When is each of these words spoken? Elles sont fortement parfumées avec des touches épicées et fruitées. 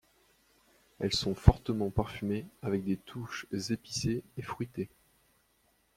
Elles 0.99 1.13
sont 1.13 1.35
fortement 1.35 1.91
parfumées 1.91 2.47
avec 2.63 2.83
des 2.83 2.97
touches 2.97 3.45
épicées 3.69 4.23
et 4.35 4.41
fruitées. 4.41 4.89